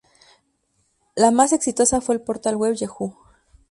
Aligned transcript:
La 1.15 1.29
más 1.29 1.53
exitosa 1.53 2.01
fue 2.01 2.15
el 2.15 2.21
portal 2.21 2.55
web 2.55 2.73
Yahoo! 2.73 3.15